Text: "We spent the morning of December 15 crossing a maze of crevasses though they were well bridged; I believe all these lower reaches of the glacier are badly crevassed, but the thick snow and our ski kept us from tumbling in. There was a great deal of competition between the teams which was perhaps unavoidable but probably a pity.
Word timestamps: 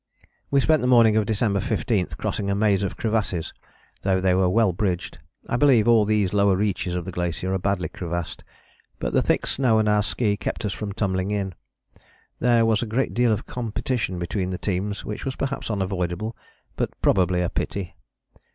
"We 0.49 0.59
spent 0.59 0.81
the 0.81 0.87
morning 0.87 1.15
of 1.15 1.27
December 1.27 1.59
15 1.59 2.07
crossing 2.17 2.49
a 2.49 2.55
maze 2.55 2.81
of 2.81 2.97
crevasses 2.97 3.53
though 4.01 4.19
they 4.19 4.33
were 4.33 4.49
well 4.49 4.73
bridged; 4.73 5.19
I 5.47 5.57
believe 5.57 5.87
all 5.87 6.05
these 6.05 6.33
lower 6.33 6.55
reaches 6.55 6.95
of 6.95 7.05
the 7.05 7.11
glacier 7.11 7.53
are 7.53 7.59
badly 7.59 7.87
crevassed, 7.87 8.43
but 8.97 9.13
the 9.13 9.21
thick 9.21 9.45
snow 9.45 9.77
and 9.77 9.87
our 9.87 10.01
ski 10.01 10.37
kept 10.37 10.65
us 10.65 10.73
from 10.73 10.91
tumbling 10.91 11.29
in. 11.29 11.53
There 12.39 12.65
was 12.65 12.81
a 12.81 12.87
great 12.87 13.13
deal 13.13 13.31
of 13.31 13.45
competition 13.45 14.17
between 14.17 14.49
the 14.49 14.57
teams 14.57 15.05
which 15.05 15.23
was 15.23 15.35
perhaps 15.35 15.69
unavoidable 15.69 16.35
but 16.75 16.99
probably 17.03 17.43
a 17.43 17.49
pity. 17.51 17.95